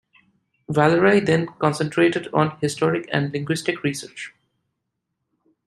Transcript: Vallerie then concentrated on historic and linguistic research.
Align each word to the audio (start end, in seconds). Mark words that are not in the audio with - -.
Vallerie 0.67 1.23
then 1.23 1.45
concentrated 1.59 2.27
on 2.33 2.57
historic 2.59 3.07
and 3.13 3.31
linguistic 3.31 3.83
research. 3.83 4.33